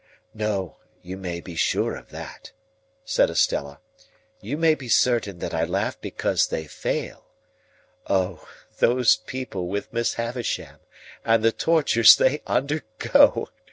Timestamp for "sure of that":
1.55-2.53